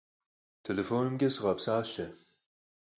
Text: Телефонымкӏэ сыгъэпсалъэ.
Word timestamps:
Телефонымкӏэ 0.65 1.29
сыгъэпсалъэ. 1.33 2.07